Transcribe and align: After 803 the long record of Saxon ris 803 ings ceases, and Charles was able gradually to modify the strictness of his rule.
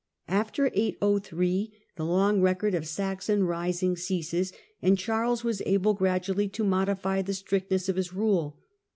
After 0.29 0.71
803 0.73 1.71
the 1.95 2.05
long 2.05 2.41
record 2.41 2.73
of 2.73 2.87
Saxon 2.87 3.43
ris 3.43 3.83
803 3.83 3.87
ings 3.87 4.03
ceases, 4.03 4.53
and 4.81 4.97
Charles 4.97 5.43
was 5.43 5.61
able 5.63 5.93
gradually 5.93 6.47
to 6.49 6.63
modify 6.63 7.21
the 7.21 7.35
strictness 7.35 7.87
of 7.87 7.97
his 7.97 8.11
rule. 8.11 8.57